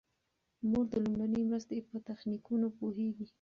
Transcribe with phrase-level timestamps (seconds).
[0.69, 3.25] مور د لومړنۍ مرستې په تخنیکونو پوهیږي.